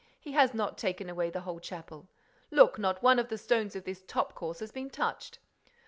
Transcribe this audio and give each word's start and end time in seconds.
He 0.19 0.31
has 0.31 0.55
not 0.55 0.79
taken 0.79 1.11
away 1.11 1.29
the 1.29 1.41
whole 1.41 1.59
chapel. 1.59 2.07
Look, 2.49 2.79
not 2.79 3.03
one 3.03 3.19
of 3.19 3.29
the 3.29 3.37
stones 3.37 3.75
of 3.75 3.83
this 3.83 4.01
top 4.07 4.33
course 4.33 4.57
has 4.59 4.71
been 4.71 4.89
touched." 4.89 5.37